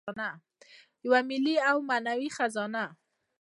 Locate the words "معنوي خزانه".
1.89-2.85